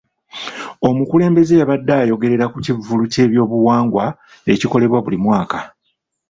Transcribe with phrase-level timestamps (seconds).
[0.87, 4.05] Omukulembeze yabadde ayogerera ku kivvulu ky'ebyobuwangwa
[4.53, 5.59] ekikolebwa buli mwaka.